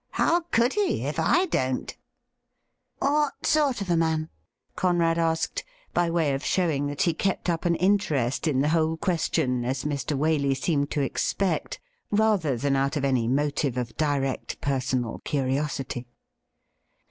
How 0.13 0.39
could 0.49 0.73
he, 0.73 1.05
if 1.05 1.19
I 1.19 1.45
don't 1.45 1.89
T' 1.89 1.95
What 3.07 3.45
sort 3.45 3.81
of 3.81 3.89
a 3.91 3.95
man? 3.95 4.29
Conrad 4.75 5.19
asked, 5.19 5.63
by 5.93 6.09
way 6.09 6.33
of 6.33 6.43
showing 6.43 6.87
that 6.87 7.03
he 7.03 7.13
kept 7.13 7.51
up 7.51 7.65
an 7.65 7.75
interest 7.75 8.47
in 8.47 8.61
the 8.61 8.69
whole 8.69 8.97
question, 8.97 9.63
as 9.63 9.83
Mr. 9.83 10.17
Waley 10.17 10.57
seemed 10.57 10.89
to 10.89 11.01
expect, 11.01 11.79
rather 12.09 12.57
than 12.57 12.75
out 12.75 12.97
of 12.97 13.05
any 13.05 13.27
motive 13.27 13.77
of 13.77 13.95
direct 13.95 14.59
personal 14.59 15.19
curiosity. 15.23 16.07